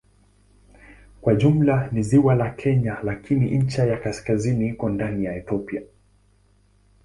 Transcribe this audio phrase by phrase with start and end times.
[1.21, 5.81] Kwa jumla ni ziwa la Kenya lakini ncha ya kaskazini iko ndani ya Ethiopia.